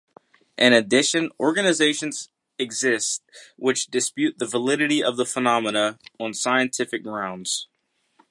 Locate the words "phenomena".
5.27-5.99